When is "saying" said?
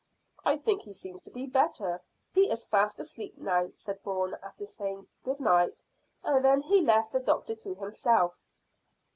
4.65-5.05